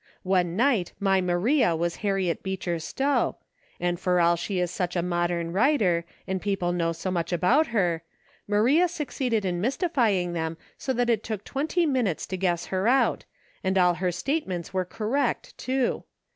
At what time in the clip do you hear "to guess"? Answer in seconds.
12.25-12.65